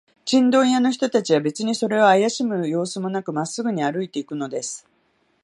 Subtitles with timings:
[0.25, 4.87] チンドン屋の人たちは、べつにそれをあやしむようすもなく、まっすぐに歩いていくのです。